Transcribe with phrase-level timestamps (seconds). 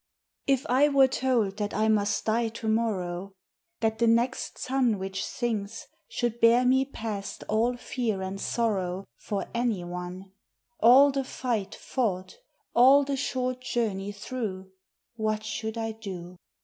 [0.47, 3.35] If I were told that T must die to morrow,
[3.81, 9.47] That the next sun Which sinks should bear me past all fear and sorrow For
[9.53, 10.31] any one,
[10.79, 12.39] All the fight fought,
[12.73, 14.71] all the short journey through,
[15.17, 16.37] What should I do?